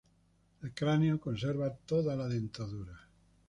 El 0.63 0.73
cráneo 0.73 1.19
conserva 1.21 1.69
toda 1.85 2.15
la 2.15 2.27
dentadura. 2.27 2.99